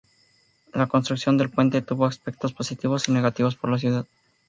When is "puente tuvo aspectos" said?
1.51-2.53